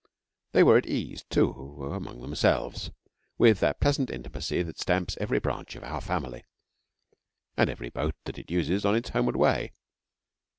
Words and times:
They 0.53 0.63
were 0.63 0.77
at 0.77 0.87
ease, 0.87 1.25
too, 1.29 1.85
among 1.93 2.21
themselves, 2.21 2.89
with 3.37 3.59
that 3.59 3.79
pleasant 3.79 4.09
intimacy 4.09 4.63
that 4.63 4.79
stamps 4.79 5.15
every 5.21 5.37
branch 5.37 5.75
of 5.75 5.83
Our 5.83 6.01
Family 6.01 6.43
and 7.55 7.69
every 7.69 7.91
boat 7.91 8.15
that 8.23 8.39
it 8.39 8.49
uses 8.49 8.83
on 8.83 8.95
its 8.95 9.09
homeward 9.09 9.35
way. 9.35 9.73